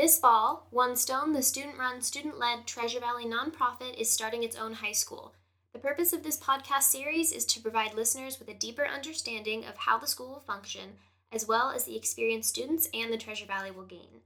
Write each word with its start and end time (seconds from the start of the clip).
This 0.00 0.18
fall, 0.18 0.66
One 0.70 0.96
Stone, 0.96 1.34
the 1.34 1.42
student 1.42 1.76
run, 1.76 2.00
student 2.00 2.38
led 2.38 2.66
Treasure 2.66 3.00
Valley 3.00 3.26
nonprofit, 3.26 4.00
is 4.00 4.10
starting 4.10 4.42
its 4.42 4.56
own 4.56 4.72
high 4.72 4.92
school. 4.92 5.34
The 5.74 5.78
purpose 5.78 6.14
of 6.14 6.22
this 6.22 6.38
podcast 6.38 6.84
series 6.84 7.32
is 7.32 7.44
to 7.44 7.60
provide 7.60 7.92
listeners 7.92 8.38
with 8.38 8.48
a 8.48 8.54
deeper 8.54 8.86
understanding 8.86 9.62
of 9.66 9.76
how 9.76 9.98
the 9.98 10.06
school 10.06 10.30
will 10.30 10.40
function, 10.40 10.92
as 11.30 11.46
well 11.46 11.70
as 11.70 11.84
the 11.84 11.98
experience 11.98 12.46
students 12.46 12.88
and 12.94 13.12
the 13.12 13.18
Treasure 13.18 13.44
Valley 13.44 13.70
will 13.70 13.84
gain. 13.84 14.22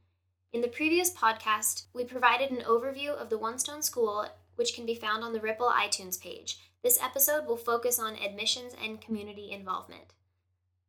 In 0.52 0.60
the 0.60 0.68
previous 0.68 1.12
podcast, 1.12 1.86
we 1.92 2.04
provided 2.04 2.52
an 2.52 2.62
overview 2.64 3.08
of 3.08 3.28
the 3.28 3.36
One 3.36 3.58
Stone 3.58 3.82
School, 3.82 4.28
which 4.54 4.76
can 4.76 4.86
be 4.86 4.94
found 4.94 5.24
on 5.24 5.32
the 5.32 5.40
Ripple 5.40 5.72
iTunes 5.76 6.20
page. 6.20 6.56
This 6.84 7.02
episode 7.02 7.48
will 7.48 7.56
focus 7.56 7.98
on 7.98 8.14
admissions 8.14 8.76
and 8.80 9.00
community 9.00 9.50
involvement. 9.50 10.12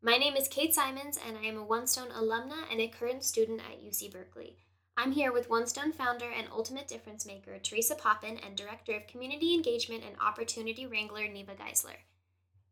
My 0.03 0.17
name 0.17 0.35
is 0.35 0.47
Kate 0.47 0.75
Simons, 0.75 1.17
and 1.27 1.39
I 1.39 1.45
am 1.47 1.57
a 1.57 1.63
One 1.63 1.87
Stone 1.87 2.09
alumna 2.09 2.71
and 2.71 2.79
a 2.79 2.87
current 2.87 3.23
student 3.23 3.61
at 3.61 3.83
UC 3.83 4.13
Berkeley. 4.13 4.57
I'm 4.97 5.11
here 5.11 5.33
with 5.33 5.49
One 5.49 5.67
Stone 5.67 5.91
founder 5.91 6.29
and 6.29 6.47
ultimate 6.53 6.87
difference 6.87 7.25
maker, 7.25 7.59
Teresa 7.59 7.95
Poppen, 7.95 8.39
and 8.45 8.55
Director 8.55 8.95
of 8.95 9.07
Community 9.07 9.53
Engagement 9.53 10.03
and 10.07 10.15
Opportunity 10.21 10.85
Wrangler, 10.85 11.27
Neva 11.27 11.51
Geisler. 11.53 11.97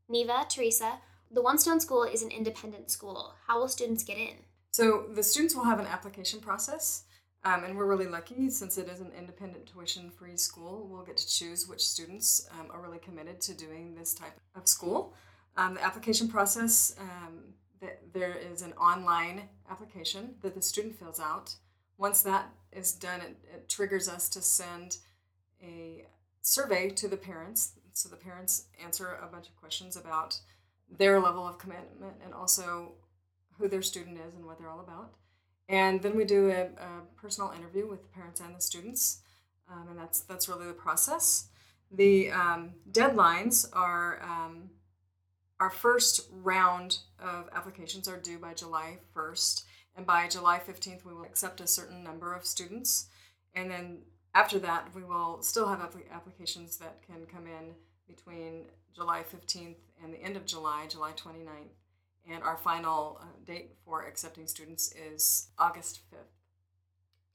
Neva, 0.07 0.45
Teresa, 0.47 0.99
the 1.29 1.41
One 1.41 1.57
Stone 1.57 1.81
School 1.81 2.03
is 2.03 2.23
an 2.23 2.31
independent 2.31 2.89
school. 2.89 3.33
How 3.45 3.59
will 3.59 3.67
students 3.67 4.03
get 4.03 4.17
in? 4.17 4.35
So 4.71 5.07
the 5.13 5.21
students 5.21 5.53
will 5.53 5.65
have 5.65 5.79
an 5.79 5.85
application 5.85 6.39
process, 6.39 7.03
um, 7.43 7.65
and 7.65 7.75
we're 7.75 7.87
really 7.87 8.07
lucky 8.07 8.49
since 8.49 8.77
it 8.77 8.87
is 8.87 9.01
an 9.01 9.11
independent 9.17 9.65
tuition 9.65 10.09
free 10.09 10.37
school. 10.37 10.87
We'll 10.89 11.03
get 11.03 11.17
to 11.17 11.27
choose 11.27 11.67
which 11.67 11.85
students 11.85 12.47
um, 12.57 12.67
are 12.71 12.81
really 12.81 12.99
committed 12.99 13.41
to 13.41 13.53
doing 13.53 13.95
this 13.95 14.13
type 14.13 14.39
of 14.55 14.69
school. 14.69 15.13
Um, 15.57 15.73
the 15.73 15.83
application 15.83 16.29
process, 16.29 16.95
um, 16.97 17.53
th- 17.81 17.99
there 18.13 18.33
is 18.33 18.61
an 18.61 18.71
online 18.73 19.49
application 19.69 20.35
that 20.41 20.55
the 20.55 20.61
student 20.61 20.97
fills 20.97 21.19
out 21.19 21.53
once 21.97 22.21
that 22.23 22.49
is 22.71 22.93
done, 22.93 23.21
it, 23.21 23.37
it 23.53 23.69
triggers 23.69 24.09
us 24.09 24.29
to 24.29 24.41
send 24.41 24.97
a 25.61 26.05
survey 26.41 26.89
to 26.89 27.07
the 27.07 27.17
parents. 27.17 27.73
So 27.93 28.09
the 28.09 28.15
parents 28.15 28.65
answer 28.83 29.19
a 29.21 29.27
bunch 29.27 29.47
of 29.47 29.55
questions 29.55 29.95
about 29.95 30.39
their 30.89 31.19
level 31.19 31.47
of 31.47 31.57
commitment 31.57 32.15
and 32.23 32.33
also 32.33 32.93
who 33.57 33.67
their 33.67 33.81
student 33.81 34.17
is 34.27 34.35
and 34.35 34.45
what 34.45 34.59
they're 34.59 34.69
all 34.69 34.79
about. 34.79 35.13
And 35.69 36.01
then 36.01 36.17
we 36.17 36.25
do 36.25 36.49
a, 36.49 36.63
a 36.63 37.01
personal 37.15 37.51
interview 37.51 37.87
with 37.87 38.01
the 38.01 38.09
parents 38.09 38.41
and 38.41 38.55
the 38.55 38.61
students, 38.61 39.21
um, 39.71 39.87
and 39.89 39.97
that's 39.97 40.19
that's 40.21 40.49
really 40.49 40.67
the 40.67 40.73
process. 40.73 41.47
The 41.89 42.31
um, 42.31 42.71
deadlines 42.91 43.69
are 43.71 44.21
um, 44.21 44.71
our 45.59 45.69
first 45.69 46.27
round 46.31 46.97
of 47.19 47.49
applications 47.53 48.07
are 48.07 48.17
due 48.17 48.37
by 48.37 48.53
July 48.53 48.97
1st, 49.15 49.63
and 49.95 50.05
by 50.05 50.27
July 50.27 50.59
15th, 50.59 51.05
we 51.05 51.13
will 51.13 51.23
accept 51.23 51.61
a 51.61 51.67
certain 51.67 52.03
number 52.03 52.33
of 52.33 52.45
students. 52.45 53.07
And 53.53 53.69
then 53.69 53.99
after 54.33 54.57
that, 54.59 54.89
we 54.95 55.03
will 55.03 55.41
still 55.41 55.67
have 55.67 55.81
applications 56.11 56.77
that 56.77 57.03
can 57.05 57.25
come 57.25 57.45
in 57.45 57.75
between 58.07 58.65
July 58.95 59.23
15th 59.23 59.75
and 60.03 60.13
the 60.13 60.21
end 60.21 60.35
of 60.35 60.45
July, 60.45 60.87
July 60.89 61.11
29th. 61.11 61.75
And 62.31 62.41
our 62.41 62.57
final 62.57 63.19
uh, 63.21 63.25
date 63.45 63.75
for 63.85 64.05
accepting 64.05 64.47
students 64.47 64.93
is 64.93 65.49
August 65.59 66.01
5th. 66.11 66.39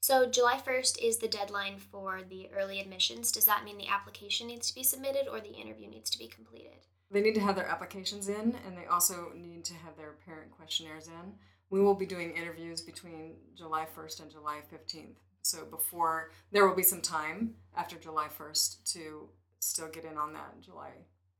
So, 0.01 0.29
July 0.29 0.59
1st 0.65 1.03
is 1.03 1.17
the 1.17 1.27
deadline 1.27 1.77
for 1.77 2.21
the 2.27 2.49
early 2.57 2.79
admissions. 2.79 3.31
Does 3.31 3.45
that 3.45 3.65
mean 3.65 3.77
the 3.77 3.89
application 3.89 4.47
needs 4.47 4.67
to 4.69 4.75
be 4.75 4.81
submitted 4.81 5.27
or 5.29 5.41
the 5.41 5.53
interview 5.53 5.89
needs 5.89 6.09
to 6.09 6.17
be 6.17 6.27
completed? 6.27 6.85
They 7.11 7.21
need 7.21 7.35
to 7.35 7.41
have 7.41 7.55
their 7.55 7.67
applications 7.67 8.29
in, 8.29 8.55
and 8.65 8.77
they 8.77 8.85
also 8.85 9.31
need 9.35 9.65
to 9.65 9.73
have 9.73 9.97
their 9.97 10.13
parent 10.25 10.51
questionnaires 10.51 11.07
in 11.07 11.33
we 11.69 11.81
will 11.81 11.95
be 11.95 12.05
doing 12.05 12.31
interviews 12.31 12.81
between 12.81 13.35
July 13.55 13.85
1st 13.95 14.21
and 14.21 14.31
July 14.31 14.59
15th. 14.73 15.15
So 15.41 15.65
before 15.65 16.31
there 16.51 16.67
will 16.67 16.75
be 16.75 16.83
some 16.83 17.01
time 17.01 17.55
after 17.75 17.95
July 17.95 18.27
1st 18.27 18.91
to 18.93 19.29
still 19.59 19.89
get 19.89 20.05
in 20.05 20.17
on 20.17 20.33
that 20.33 20.61
July 20.61 20.91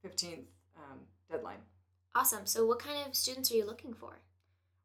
15th 0.05 0.45
um, 0.77 0.99
deadline. 1.29 1.59
Awesome. 2.15 2.45
So 2.45 2.65
what 2.65 2.79
kind 2.79 3.07
of 3.07 3.15
students 3.15 3.51
are 3.51 3.55
you 3.55 3.65
looking 3.65 3.93
for? 3.93 4.19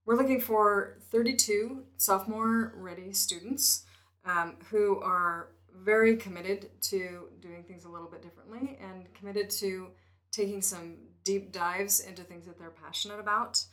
We're 0.07 0.17
looking 0.17 0.41
for 0.41 0.99
32 1.11 1.85
sophomore 1.97 2.73
ready 2.77 3.13
students 3.13 3.85
um, 4.25 4.57
who 4.71 5.01
are 5.01 5.49
very 5.75 6.17
committed 6.17 6.71
to 6.83 7.29
doing 7.41 7.65
things 7.65 7.85
a 7.85 7.89
little 7.89 8.09
bit 8.09 8.23
differently 8.23 8.79
and 8.81 9.13
committed 9.15 9.51
to 9.51 9.89
taking 10.31 10.61
some 10.61 10.97
deep 11.25 11.53
dives 11.53 12.01
into 12.01 12.23
things 12.23 12.47
that 12.47 12.59
they're 12.59 12.71
passionate 12.71 13.19
about. 13.19 13.65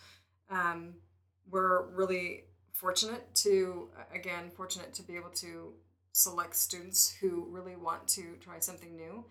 Um, 0.49 0.95
we're 1.51 1.87
really 1.91 2.45
fortunate 2.73 3.23
to 3.35 3.89
again 4.13 4.49
fortunate 4.55 4.93
to 4.93 5.03
be 5.03 5.15
able 5.15 5.29
to 5.29 5.73
select 6.13 6.55
students 6.55 7.15
who 7.21 7.47
really 7.49 7.75
want 7.75 8.07
to 8.07 8.35
try 8.41 8.59
something 8.59 8.95
new. 8.95 9.23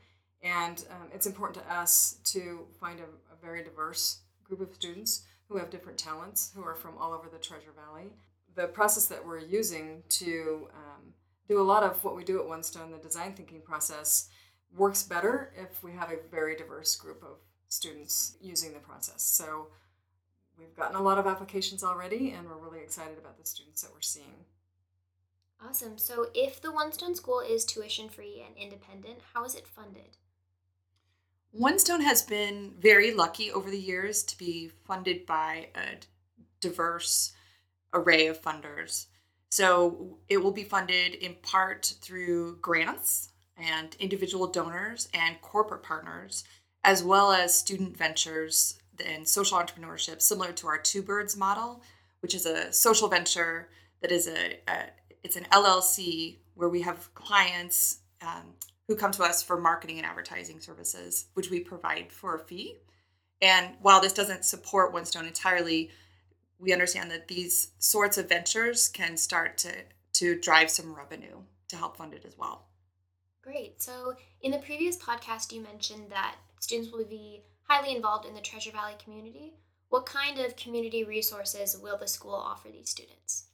And 0.43 0.83
um, 0.91 1.09
it's 1.13 1.27
important 1.27 1.63
to 1.63 1.75
us 1.75 2.19
to 2.25 2.67
find 2.81 3.01
a, 3.01 3.03
a, 3.03 3.37
very 3.43 3.63
diverse 3.63 4.21
group 4.45 4.63
of 4.63 4.75
students 4.75 5.25
who 5.49 5.59
have 5.59 5.69
different 5.69 5.99
talents 5.99 6.53
who 6.55 6.63
are 6.63 6.75
from 6.75 6.97
all 6.99 7.13
over 7.13 7.29
the 7.31 7.39
treasure 7.39 7.73
valley. 7.77 8.09
The 8.55 8.67
process 8.67 9.07
that 9.07 9.27
we're 9.27 9.41
using 9.41 10.03
to 10.09 10.69
um, 10.75 11.13
do 11.49 11.61
a 11.61 11.63
lot 11.63 11.83
of 11.83 12.03
what 12.03 12.17
we 12.17 12.25
do 12.25 12.41
at 12.41 12.49
one 12.49 12.63
stone 12.63 12.91
the 12.91 12.99
design 12.99 13.35
thinking 13.35 13.61
process 13.61 14.31
works 14.75 15.03
better 15.03 15.53
if 15.57 15.83
we 15.83 15.93
have 15.93 16.11
a 16.11 16.17
very 16.31 16.57
diverse 16.57 16.97
group 16.97 17.23
of 17.23 17.37
students 17.69 18.37
using 18.41 18.73
the 18.73 18.79
process. 18.79 19.23
So 19.23 19.67
we've 20.60 20.76
gotten 20.76 20.97
a 20.97 21.03
lot 21.03 21.19
of 21.19 21.26
applications 21.26 21.82
already, 21.82 22.31
and 22.31 22.48
we're 22.48 22.56
really 22.56 22.81
excited 22.81 23.19
about 23.19 23.38
the 23.38 23.47
students 23.47 23.82
that 23.82 23.93
we're 23.93 24.00
seeing. 24.00 24.44
Awesome. 25.66 25.98
So, 25.98 26.28
if 26.34 26.60
the 26.60 26.72
One 26.72 26.93
Stone 26.93 27.15
School 27.15 27.41
is 27.41 27.65
tuition 27.65 28.09
free 28.09 28.44
and 28.47 28.56
independent, 28.56 29.19
how 29.34 29.44
is 29.44 29.54
it 29.54 29.66
funded? 29.66 30.16
One 31.53 31.78
Stone 31.78 32.00
has 32.03 32.22
been 32.22 32.75
very 32.78 33.12
lucky 33.12 33.50
over 33.50 33.71
the 33.71 33.81
years 33.81 34.22
to 34.25 34.38
be 34.38 34.71
funded 34.87 35.26
by 35.26 35.69
a 35.75 35.97
diverse 36.60 37.32
array 37.92 38.28
of 38.28 38.41
funders. 38.41 39.06
So, 39.50 40.19
it 40.28 40.38
will 40.38 40.53
be 40.53 40.65
funded 40.65 41.15
in 41.15 41.34
part 41.42 41.94
through 42.00 42.56
grants 42.59 43.31
and 43.56 43.94
individual 43.98 44.47
donors 44.47 45.09
and 45.12 45.41
corporate 45.42 45.82
partners, 45.82 46.44
as 46.84 47.04
well 47.04 47.32
as 47.32 47.54
student 47.54 47.97
ventures 47.97 48.78
and 49.06 49.27
social 49.27 49.59
entrepreneurship, 49.59 50.22
similar 50.22 50.53
to 50.53 50.66
our 50.66 50.78
Two 50.78 51.03
Birds 51.03 51.37
model, 51.37 51.83
which 52.21 52.34
is 52.34 52.47
a 52.47 52.72
social 52.72 53.09
venture 53.09 53.69
that 54.03 54.12
is 54.12 54.28
a, 54.28 54.59
a 54.69 54.87
it's 55.22 55.37
an 55.37 55.47
LLC 55.53 56.38
where 56.55 56.69
we 56.69 56.83
have 56.83 57.12
clients 57.15 58.00
um, 58.22 58.55
who 58.89 58.97
come 58.97 59.12
to 59.12 59.22
us 59.22 59.43
for 59.43 59.60
marketing 59.60 59.99
and 59.99 60.06
advertising 60.06 60.60
services, 60.60 61.27
which 61.34 61.50
we 61.50 61.60
provide 61.60 62.10
for 62.10 62.34
a 62.37 62.39
fee. 62.39 62.77
And 63.43 63.71
while 63.81 64.00
this 64.00 64.12
doesn't 64.12 64.44
support 64.44 64.93
One 64.93 65.05
Stone 65.05 65.27
entirely, 65.27 65.91
we 66.59 66.72
understand 66.72 67.10
that 67.10 67.28
these 67.28 67.72
sorts 67.78 68.19
of 68.19 68.28
ventures 68.28 68.89
can 68.89 69.16
start 69.16 69.59
to 69.59 69.72
to 70.15 70.39
drive 70.39 70.71
some 70.71 70.94
revenue 70.94 71.39
to 71.69 71.77
help 71.77 71.97
fund 71.97 72.12
it 72.12 72.25
as 72.27 72.37
well. 72.37 72.66
Great. 73.43 73.81
So, 73.81 74.15
in 74.43 74.50
the 74.50 74.59
previous 74.59 74.99
podcast, 74.99 75.53
you 75.53 75.62
mentioned 75.62 76.10
that 76.10 76.37
students 76.60 76.93
will 76.93 77.05
be 77.05 77.43
highly 77.71 77.95
involved 77.95 78.27
in 78.27 78.35
the 78.35 78.41
Treasure 78.41 78.73
Valley 78.73 78.97
community. 79.03 79.55
What 79.91 80.05
kind 80.05 80.41
of 80.41 80.57
community 80.57 81.05
resources 81.05 81.79
will 81.81 81.97
the 81.97 82.09
school 82.09 82.35
offer 82.35 82.69
these 82.69 82.91
students? 82.91 83.45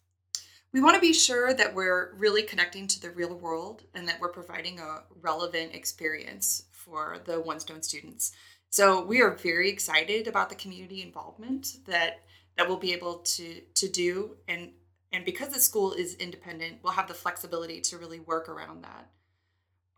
We 0.72 0.80
want 0.80 0.94
to 0.94 1.02
be 1.02 1.12
sure 1.12 1.52
that 1.52 1.74
we're 1.74 2.14
really 2.14 2.42
connecting 2.42 2.86
to 2.88 3.00
the 3.00 3.10
real 3.10 3.34
world 3.34 3.82
and 3.94 4.08
that 4.08 4.18
we're 4.18 4.30
providing 4.30 4.80
a 4.80 5.02
relevant 5.20 5.74
experience 5.74 6.64
for 6.72 7.18
the 7.26 7.38
One 7.40 7.60
Stone 7.60 7.82
students. 7.82 8.32
So 8.70 9.04
we 9.04 9.20
are 9.20 9.32
very 9.32 9.68
excited 9.68 10.26
about 10.26 10.48
the 10.48 10.54
community 10.54 11.02
involvement 11.02 11.84
that 11.86 12.22
that 12.56 12.66
we'll 12.66 12.78
be 12.78 12.94
able 12.94 13.18
to 13.18 13.60
to 13.74 13.88
do 13.88 14.36
and 14.48 14.70
and 15.12 15.26
because 15.26 15.50
the 15.50 15.60
school 15.60 15.92
is 15.92 16.14
independent, 16.14 16.78
we'll 16.82 16.94
have 16.94 17.08
the 17.08 17.14
flexibility 17.14 17.82
to 17.82 17.98
really 17.98 18.20
work 18.20 18.48
around 18.48 18.82
that. 18.82 19.10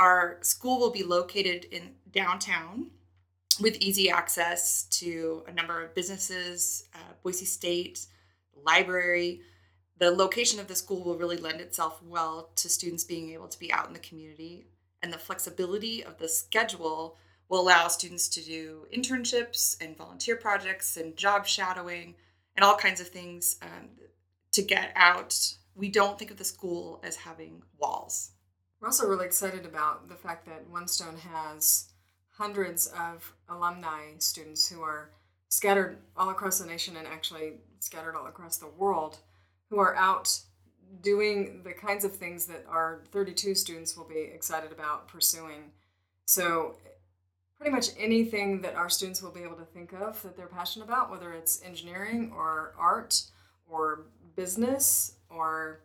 Our 0.00 0.38
school 0.42 0.80
will 0.80 0.90
be 0.90 1.04
located 1.04 1.66
in 1.66 1.94
downtown 2.10 2.90
with 3.60 3.76
easy 3.76 4.10
access 4.10 4.84
to 4.84 5.42
a 5.48 5.52
number 5.52 5.82
of 5.82 5.94
businesses, 5.94 6.88
uh, 6.94 7.12
Boise 7.22 7.44
State, 7.44 8.06
library. 8.64 9.40
The 9.98 10.10
location 10.10 10.60
of 10.60 10.68
the 10.68 10.76
school 10.76 11.02
will 11.02 11.18
really 11.18 11.36
lend 11.36 11.60
itself 11.60 12.00
well 12.02 12.50
to 12.56 12.68
students 12.68 13.04
being 13.04 13.30
able 13.30 13.48
to 13.48 13.58
be 13.58 13.72
out 13.72 13.86
in 13.86 13.92
the 13.92 13.98
community. 13.98 14.66
And 15.02 15.12
the 15.12 15.18
flexibility 15.18 16.04
of 16.04 16.18
the 16.18 16.28
schedule 16.28 17.18
will 17.48 17.60
allow 17.60 17.88
students 17.88 18.28
to 18.28 18.44
do 18.44 18.86
internships 18.94 19.76
and 19.80 19.96
volunteer 19.96 20.36
projects 20.36 20.96
and 20.96 21.16
job 21.16 21.46
shadowing 21.46 22.14
and 22.56 22.64
all 22.64 22.76
kinds 22.76 23.00
of 23.00 23.08
things 23.08 23.56
um, 23.62 23.88
to 24.52 24.62
get 24.62 24.92
out. 24.94 25.36
We 25.74 25.88
don't 25.88 26.18
think 26.18 26.30
of 26.30 26.36
the 26.36 26.44
school 26.44 27.00
as 27.04 27.16
having 27.16 27.62
walls. 27.78 28.32
We're 28.80 28.88
also 28.88 29.08
really 29.08 29.26
excited 29.26 29.64
about 29.64 30.08
the 30.08 30.14
fact 30.14 30.46
that 30.46 30.68
One 30.68 30.86
Stone 30.86 31.18
has 31.32 31.88
hundreds 32.38 32.86
of 32.86 33.32
alumni 33.48 34.12
students 34.18 34.68
who 34.68 34.80
are 34.80 35.10
scattered 35.48 35.98
all 36.16 36.30
across 36.30 36.60
the 36.60 36.66
nation 36.66 36.96
and 36.96 37.06
actually 37.06 37.54
scattered 37.80 38.14
all 38.14 38.26
across 38.26 38.58
the 38.58 38.68
world 38.78 39.18
who 39.70 39.78
are 39.78 39.96
out 39.96 40.40
doing 41.02 41.62
the 41.64 41.72
kinds 41.72 42.04
of 42.04 42.14
things 42.14 42.46
that 42.46 42.64
our 42.68 43.02
32 43.10 43.54
students 43.56 43.96
will 43.96 44.08
be 44.08 44.30
excited 44.32 44.70
about 44.70 45.08
pursuing. 45.08 45.72
So, 46.26 46.76
pretty 47.58 47.74
much 47.74 47.88
anything 47.98 48.62
that 48.62 48.76
our 48.76 48.88
students 48.88 49.20
will 49.20 49.32
be 49.32 49.42
able 49.42 49.56
to 49.56 49.64
think 49.64 49.92
of 49.92 50.22
that 50.22 50.36
they're 50.36 50.46
passionate 50.46 50.84
about, 50.84 51.10
whether 51.10 51.32
it's 51.32 51.60
engineering 51.64 52.32
or 52.34 52.72
art 52.78 53.20
or 53.68 54.06
business 54.36 55.16
or 55.28 55.80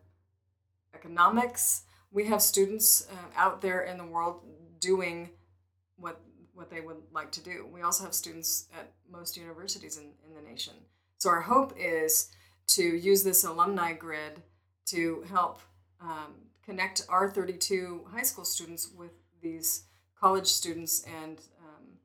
economics. 0.94 1.84
We 2.12 2.28
have 2.28 2.44
students 2.44 3.08
uh, 3.12 3.16
out 3.36 3.62
there 3.62 3.82
in 3.82 3.98
the 3.98 4.06
world 4.06 4.42
doing 4.80 5.32
what 5.98 6.22
what 6.54 6.70
they 6.70 6.82
would 6.82 6.98
like 7.12 7.32
to 7.32 7.44
do. 7.44 7.68
We 7.72 7.82
also 7.82 8.04
have 8.04 8.14
students 8.14 8.68
at 8.78 8.92
most 9.12 9.38
universities 9.38 9.98
in, 9.98 10.12
in 10.28 10.36
the 10.36 10.50
nation. 10.50 10.74
So 11.18 11.30
our 11.30 11.42
hope 11.42 11.74
is 11.78 12.30
to 12.68 12.84
use 12.84 13.24
this 13.24 13.44
alumni 13.44 13.94
grid 13.94 14.42
to 14.88 15.24
help 15.30 15.62
um, 16.02 16.34
connect 16.66 17.06
our 17.10 17.30
32 17.30 18.06
high 18.12 18.24
school 18.24 18.46
students 18.46 18.90
with 18.96 19.12
these 19.42 19.84
college 20.20 20.48
students 20.48 21.04
and 21.22 21.40
um, 21.62 21.98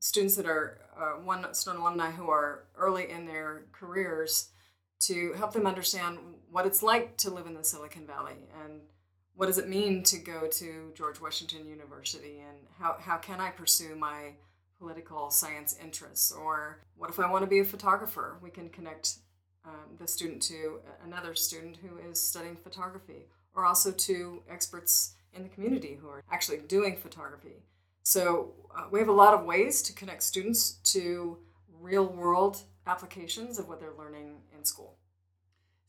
students 0.00 0.36
that 0.36 0.46
are 0.46 0.78
uh, 0.98 1.20
One 1.22 1.52
Stone 1.54 1.76
alumni 1.76 2.10
who 2.10 2.28
are 2.30 2.64
early 2.76 3.10
in 3.10 3.26
their 3.26 3.64
careers 3.72 4.50
to 5.00 5.32
help 5.34 5.52
them 5.52 5.66
understand 5.66 6.18
what 6.50 6.66
it's 6.66 6.82
like 6.82 7.16
to 7.18 7.30
live 7.30 7.46
in 7.46 7.54
the 7.54 7.64
Silicon 7.64 8.06
Valley 8.06 8.48
and 8.64 8.80
what 9.34 9.46
does 9.46 9.58
it 9.58 9.68
mean 9.68 10.02
to 10.04 10.18
go 10.18 10.46
to 10.46 10.92
George 10.94 11.20
Washington 11.20 11.66
University 11.66 12.40
and 12.46 12.58
how, 12.78 12.96
how 13.00 13.16
can 13.16 13.40
I 13.40 13.50
pursue 13.50 13.94
my 13.96 14.34
political 14.78 15.30
science 15.30 15.76
interests 15.82 16.32
or 16.32 16.80
what 16.96 17.10
if 17.10 17.18
I 17.18 17.30
want 17.30 17.42
to 17.42 17.46
be 17.46 17.60
a 17.60 17.64
photographer? 17.64 18.38
We 18.42 18.50
can 18.50 18.68
connect 18.68 19.16
um, 19.64 19.96
the 19.98 20.08
student 20.08 20.42
to 20.42 20.80
another 21.04 21.34
student 21.34 21.76
who 21.76 21.98
is 22.10 22.20
studying 22.20 22.56
photography 22.56 23.26
or 23.54 23.66
also 23.66 23.92
to 23.92 24.42
experts 24.50 25.14
in 25.34 25.42
the 25.42 25.48
community 25.48 25.98
who 26.00 26.08
are 26.08 26.22
actually 26.30 26.58
doing 26.58 26.96
photography. 26.96 27.62
So 28.02 28.52
uh, 28.76 28.84
we 28.90 28.98
have 28.98 29.08
a 29.08 29.12
lot 29.12 29.34
of 29.34 29.44
ways 29.44 29.82
to 29.82 29.92
connect 29.92 30.22
students 30.22 30.72
to 30.94 31.38
real 31.80 32.06
world 32.06 32.62
applications 32.86 33.58
of 33.58 33.68
what 33.68 33.80
they're 33.80 33.96
learning 33.98 34.36
in 34.56 34.64
school. 34.64 34.96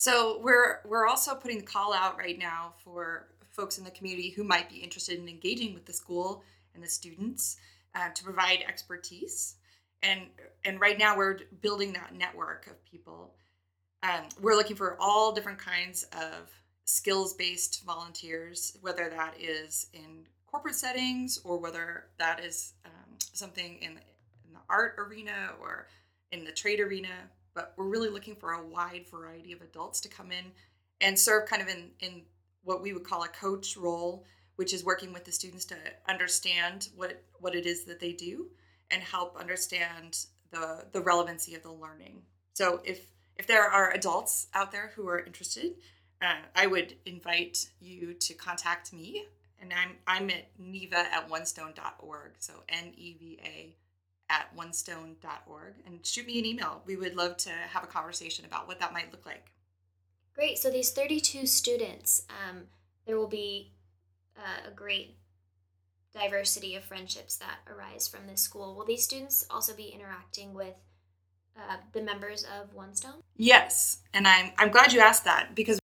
So 0.01 0.39
we're 0.41 0.79
we're 0.83 1.05
also 1.05 1.35
putting 1.35 1.59
the 1.59 1.63
call 1.63 1.93
out 1.93 2.17
right 2.17 2.39
now 2.39 2.73
for 2.83 3.27
folks 3.51 3.77
in 3.77 3.83
the 3.83 3.91
community 3.91 4.31
who 4.31 4.43
might 4.43 4.67
be 4.67 4.77
interested 4.77 5.19
in 5.19 5.29
engaging 5.29 5.75
with 5.75 5.85
the 5.85 5.93
school 5.93 6.43
and 6.73 6.83
the 6.83 6.87
students 6.87 7.57
uh, 7.93 8.09
to 8.09 8.23
provide 8.23 8.63
expertise. 8.67 9.57
And 10.01 10.21
and 10.65 10.79
right 10.79 10.97
now 10.97 11.15
we're 11.15 11.41
building 11.61 11.93
that 11.93 12.15
network 12.15 12.65
of 12.65 12.83
people. 12.83 13.35
Um, 14.01 14.23
we're 14.41 14.55
looking 14.55 14.75
for 14.75 14.97
all 14.99 15.33
different 15.33 15.59
kinds 15.59 16.01
of 16.13 16.49
skills 16.85 17.35
based 17.35 17.83
volunteers, 17.85 18.79
whether 18.81 19.07
that 19.07 19.35
is 19.39 19.85
in 19.93 20.25
corporate 20.47 20.73
settings 20.73 21.39
or 21.43 21.59
whether 21.59 22.05
that 22.17 22.43
is 22.43 22.73
um, 22.85 23.17
something 23.33 23.77
in 23.83 23.91
in 23.91 24.53
the 24.53 24.61
art 24.67 24.95
arena 24.97 25.51
or 25.61 25.85
in 26.31 26.43
the 26.43 26.51
trade 26.51 26.79
arena. 26.79 27.29
But 27.53 27.73
we're 27.75 27.87
really 27.87 28.09
looking 28.09 28.35
for 28.35 28.51
a 28.51 28.65
wide 28.65 29.05
variety 29.09 29.51
of 29.51 29.61
adults 29.61 29.99
to 30.01 30.09
come 30.09 30.31
in 30.31 30.45
and 31.01 31.17
serve 31.17 31.47
kind 31.47 31.61
of 31.61 31.67
in, 31.67 31.91
in 31.99 32.21
what 32.63 32.81
we 32.81 32.93
would 32.93 33.03
call 33.03 33.23
a 33.23 33.27
coach 33.27 33.75
role, 33.75 34.23
which 34.55 34.73
is 34.73 34.83
working 34.85 35.11
with 35.13 35.25
the 35.25 35.31
students 35.31 35.65
to 35.65 35.75
understand 36.07 36.89
what, 36.95 37.21
what 37.39 37.55
it 37.55 37.65
is 37.65 37.85
that 37.85 37.99
they 37.99 38.13
do 38.13 38.47
and 38.89 39.01
help 39.01 39.37
understand 39.37 40.25
the, 40.51 40.85
the 40.91 41.01
relevancy 41.01 41.55
of 41.55 41.63
the 41.63 41.71
learning. 41.71 42.21
So 42.53 42.81
if 42.83 43.07
if 43.37 43.47
there 43.47 43.63
are 43.63 43.91
adults 43.91 44.47
out 44.53 44.71
there 44.71 44.91
who 44.95 45.07
are 45.07 45.19
interested, 45.19 45.73
uh, 46.21 46.35
I 46.55 46.67
would 46.67 46.95
invite 47.07 47.71
you 47.79 48.13
to 48.13 48.33
contact 48.35 48.93
me. 48.93 49.25
And 49.59 49.73
I'm, 49.73 49.95
I'm 50.05 50.29
at 50.29 50.47
neva 50.59 50.97
at 50.97 51.27
onestone.org. 51.29 52.33
So 52.39 52.53
N 52.69 52.93
E 52.95 53.15
V 53.19 53.39
A 53.43 53.75
at 54.31 54.55
onestone.org. 54.57 55.73
And 55.85 56.05
shoot 56.05 56.25
me 56.25 56.39
an 56.39 56.45
email. 56.45 56.81
We 56.85 56.95
would 56.95 57.15
love 57.15 57.37
to 57.37 57.49
have 57.49 57.83
a 57.83 57.87
conversation 57.87 58.45
about 58.45 58.67
what 58.67 58.79
that 58.79 58.93
might 58.93 59.11
look 59.11 59.25
like. 59.25 59.51
Great. 60.33 60.57
So 60.57 60.71
these 60.71 60.91
32 60.91 61.45
students, 61.45 62.25
um, 62.29 62.63
there 63.05 63.17
will 63.17 63.27
be 63.27 63.73
uh, 64.37 64.69
a 64.69 64.71
great 64.71 65.17
diversity 66.13 66.75
of 66.75 66.83
friendships 66.83 67.35
that 67.37 67.59
arise 67.71 68.07
from 68.07 68.27
this 68.27 68.41
school. 68.41 68.75
Will 68.75 68.85
these 68.85 69.03
students 69.03 69.45
also 69.49 69.73
be 69.75 69.89
interacting 69.89 70.53
with 70.53 70.75
uh, 71.57 71.77
the 71.91 72.01
members 72.01 72.45
of 72.59 72.73
One 72.73 72.95
Stone? 72.95 73.23
Yes, 73.35 74.01
and 74.13 74.27
I'm 74.27 74.51
I'm 74.57 74.71
glad 74.71 74.93
you 74.93 74.99
asked 74.99 75.25
that 75.25 75.53
because 75.53 75.79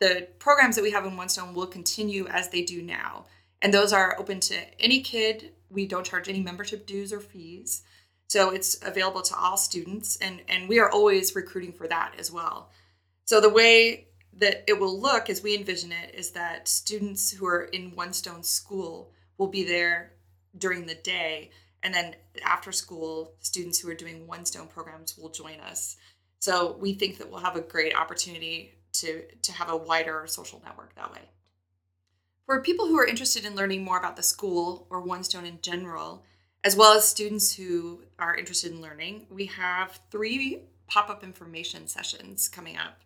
the 0.00 0.28
programs 0.38 0.76
that 0.76 0.82
we 0.82 0.92
have 0.92 1.04
in 1.04 1.16
One 1.16 1.28
Stone 1.28 1.54
will 1.54 1.66
continue 1.66 2.26
as 2.28 2.48
they 2.50 2.62
do 2.62 2.82
now, 2.82 3.26
and 3.62 3.72
those 3.72 3.92
are 3.92 4.18
open 4.18 4.40
to 4.40 4.56
any 4.82 5.00
kid. 5.00 5.52
We 5.70 5.86
don't 5.86 6.06
charge 6.06 6.28
any 6.28 6.40
membership 6.40 6.86
dues 6.86 7.12
or 7.12 7.20
fees, 7.20 7.82
so 8.28 8.50
it's 8.50 8.78
available 8.84 9.22
to 9.22 9.36
all 9.36 9.56
students, 9.56 10.16
and 10.16 10.40
and 10.48 10.68
we 10.68 10.78
are 10.78 10.90
always 10.90 11.34
recruiting 11.34 11.72
for 11.72 11.86
that 11.88 12.14
as 12.18 12.30
well. 12.30 12.70
So 13.24 13.40
the 13.40 13.48
way 13.48 14.08
that 14.34 14.64
it 14.66 14.78
will 14.78 14.98
look 14.98 15.28
as 15.28 15.42
we 15.42 15.56
envision 15.56 15.92
it 15.92 16.14
is 16.14 16.30
that 16.32 16.68
students 16.68 17.30
who 17.30 17.46
are 17.46 17.64
in 17.64 17.94
One 17.94 18.12
Stone 18.12 18.42
School 18.42 19.12
will 19.38 19.48
be 19.48 19.64
there 19.64 20.12
during 20.56 20.86
the 20.86 20.94
day 20.94 21.50
and 21.82 21.94
then 21.94 22.14
after 22.44 22.72
school, 22.72 23.32
students 23.40 23.78
who 23.78 23.88
are 23.88 23.94
doing 23.94 24.26
One 24.26 24.44
Stone 24.44 24.68
programs 24.68 25.16
will 25.16 25.30
join 25.30 25.60
us. 25.60 25.96
So 26.38 26.76
we 26.78 26.94
think 26.94 27.18
that 27.18 27.30
we'll 27.30 27.40
have 27.40 27.56
a 27.56 27.60
great 27.60 27.94
opportunity 27.94 28.74
to, 28.94 29.22
to 29.42 29.52
have 29.52 29.70
a 29.70 29.76
wider 29.76 30.24
social 30.26 30.60
network 30.64 30.94
that 30.96 31.12
way. 31.12 31.20
For 32.50 32.60
people 32.60 32.88
who 32.88 32.98
are 32.98 33.06
interested 33.06 33.44
in 33.44 33.54
learning 33.54 33.84
more 33.84 33.96
about 33.96 34.16
the 34.16 34.24
school 34.24 34.88
or 34.90 35.02
One 35.02 35.22
Stone 35.22 35.46
in 35.46 35.60
general, 35.62 36.24
as 36.64 36.74
well 36.74 36.94
as 36.94 37.06
students 37.06 37.54
who 37.54 38.02
are 38.18 38.34
interested 38.34 38.72
in 38.72 38.82
learning, 38.82 39.28
we 39.30 39.46
have 39.46 40.00
three 40.10 40.62
pop 40.88 41.08
up 41.08 41.22
information 41.22 41.86
sessions 41.86 42.48
coming 42.48 42.76
up. 42.76 43.02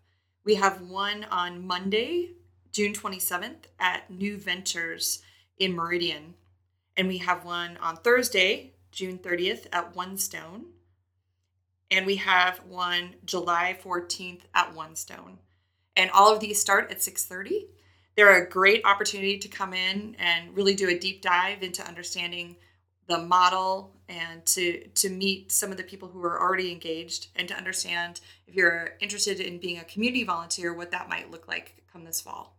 We 0.46 0.54
have 0.54 0.80
one 0.80 1.24
on 1.24 1.66
Monday, 1.66 2.30
June 2.72 2.94
27th 2.94 3.66
at 3.78 4.10
New 4.10 4.38
Ventures 4.38 5.20
in 5.58 5.74
Meridian. 5.76 6.36
And 6.96 7.06
we 7.06 7.18
have 7.18 7.44
one 7.44 7.76
on 7.82 7.96
Thursday, 7.96 8.72
June 8.92 9.18
30th 9.18 9.66
at 9.74 9.94
One 9.94 10.16
Stone. 10.16 10.68
And 11.90 12.06
we 12.06 12.16
have 12.16 12.60
one 12.66 13.16
July 13.26 13.76
14th 13.84 14.44
at 14.54 14.74
One 14.74 14.96
Stone. 14.96 15.36
And 15.94 16.10
all 16.12 16.32
of 16.32 16.40
these 16.40 16.58
start 16.58 16.90
at 16.90 17.02
6:30. 17.02 17.73
They're 18.16 18.42
a 18.42 18.48
great 18.48 18.82
opportunity 18.84 19.38
to 19.38 19.48
come 19.48 19.74
in 19.74 20.16
and 20.18 20.56
really 20.56 20.74
do 20.74 20.88
a 20.88 20.98
deep 20.98 21.22
dive 21.22 21.62
into 21.62 21.82
understanding 21.86 22.56
the 23.06 23.18
model 23.18 23.92
and 24.08 24.44
to 24.46 24.86
to 24.88 25.10
meet 25.10 25.52
some 25.52 25.70
of 25.70 25.76
the 25.76 25.82
people 25.82 26.08
who 26.08 26.22
are 26.24 26.40
already 26.40 26.70
engaged 26.72 27.28
and 27.36 27.48
to 27.48 27.54
understand 27.54 28.20
if 28.46 28.54
you're 28.54 28.90
interested 29.00 29.40
in 29.40 29.58
being 29.58 29.78
a 29.78 29.84
community 29.84 30.24
volunteer 30.24 30.72
what 30.72 30.90
that 30.90 31.08
might 31.08 31.30
look 31.30 31.46
like 31.48 31.82
come 31.92 32.04
this 32.04 32.20
fall. 32.20 32.56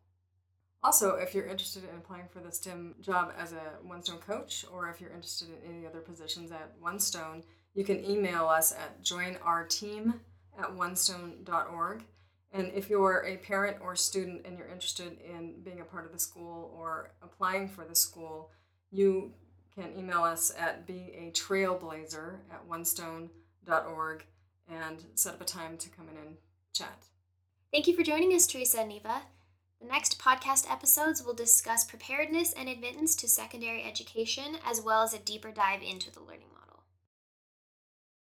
Also, 0.84 1.16
if 1.16 1.34
you're 1.34 1.48
interested 1.48 1.84
in 1.84 1.96
applying 1.98 2.28
for 2.28 2.42
the 2.42 2.52
STEM 2.52 2.94
job 3.02 3.34
as 3.40 3.54
a 3.54 3.80
One 3.82 4.04
Stone 4.04 4.20
coach, 4.20 4.66
or 4.72 4.88
if 4.90 5.02
you're 5.02 5.10
interested 5.10 5.48
in 5.50 5.78
any 5.78 5.88
other 5.88 6.00
positions 6.00 6.52
at 6.52 6.74
One 6.80 7.00
Stone, 7.00 7.44
you 7.74 7.84
can 7.84 8.06
email 8.06 8.46
us 8.46 8.72
at 8.72 9.04
joinourteam 9.04 10.20
at 10.60 10.70
onestone.org. 10.78 12.04
And 12.52 12.72
if 12.74 12.90
you're 12.90 13.26
a 13.26 13.38
parent 13.38 13.78
or 13.82 13.96
student 13.96 14.46
and 14.46 14.58
you're 14.58 14.68
interested 14.68 15.18
in 15.22 15.62
being 15.64 15.82
a 15.82 15.86
part 15.86 16.06
of 16.06 16.14
the 16.14 16.20
school 16.20 16.74
or 16.78 17.12
applying 17.22 17.68
for 17.68 17.84
the 17.84 17.96
school, 17.96 18.52
you 18.92 19.34
can 19.76 19.98
email 19.98 20.24
us 20.24 20.54
at 20.58 20.88
be 20.88 21.14
a 21.18 21.32
trailblazer 21.32 22.38
at 22.50 22.68
onestone.org 22.70 24.26
and 24.72 25.04
set 25.16 25.34
up 25.34 25.42
a 25.42 25.46
time 25.46 25.78
to 25.78 25.90
come 25.90 26.08
in 26.10 26.18
and 26.18 26.38
chat. 26.74 27.08
Thank 27.72 27.88
you 27.88 27.96
for 27.96 28.04
joining 28.04 28.32
us, 28.34 28.48
Teresa 28.48 28.80
and 28.80 28.90
Neva. 28.90 29.24
The 29.82 29.88
next 29.88 30.18
podcast 30.18 30.72
episodes 30.72 31.24
will 31.24 31.34
discuss 31.34 31.84
preparedness 31.84 32.54
and 32.54 32.70
admittance 32.70 33.16
to 33.18 33.28
secondary 33.28 33.84
education, 33.84 34.58
as 34.66 34.82
well 34.82 35.04
as 35.04 35.14
a 35.14 35.20
deeper 35.20 35.52
dive 35.52 35.82
into 35.82 36.10
the 36.10 36.22
learning 36.22 36.55